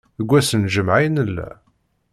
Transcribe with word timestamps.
Deg 0.17 0.29
ass 0.39 0.49
n 0.53 0.61
lǧemɛa 0.67 0.97
i 1.05 1.09
nella? 1.09 1.49